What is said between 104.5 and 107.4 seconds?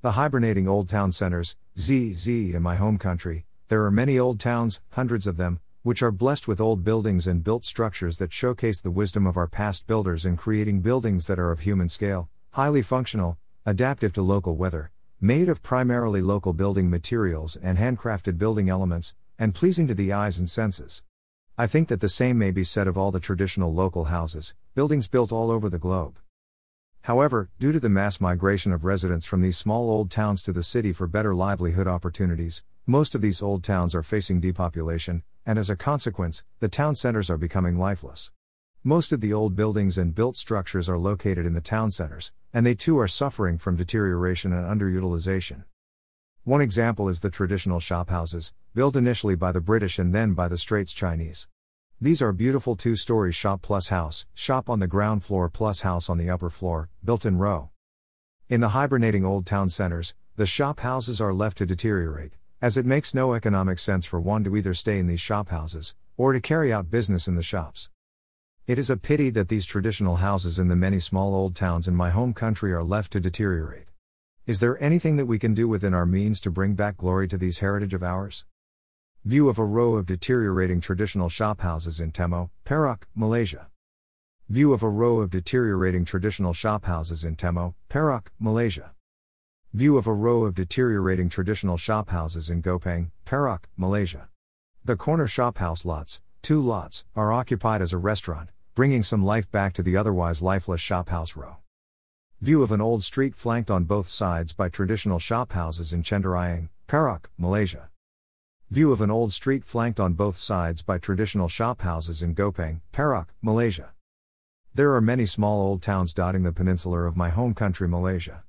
by traditional shophouses in Chenderiang, Perak,